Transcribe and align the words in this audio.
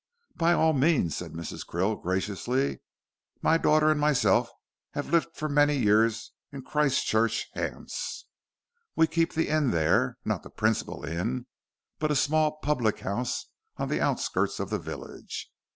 "By 0.35 0.53
all 0.53 0.73
means," 0.73 1.15
said 1.15 1.33
Mrs. 1.33 1.63
Krill, 1.63 1.95
graciously. 2.01 2.79
"My 3.43 3.59
daughter 3.59 3.91
and 3.91 3.99
myself 3.99 4.49
have 4.95 5.11
lived 5.11 5.35
for 5.37 5.47
many 5.47 5.77
years 5.77 6.31
in 6.51 6.63
Christchurch, 6.63 7.45
Hants. 7.53 8.25
We 8.95 9.05
keep 9.05 9.33
the 9.33 9.47
inn 9.47 9.69
there 9.69 10.17
not 10.25 10.41
the 10.41 10.49
principal 10.49 11.03
inn, 11.05 11.45
but 11.99 12.09
a 12.09 12.15
small 12.15 12.53
public 12.63 13.01
house 13.01 13.49
on 13.77 13.89
the 13.89 14.01
outskirts 14.01 14.59
of 14.59 14.71
the 14.71 14.79
village. 14.79 15.51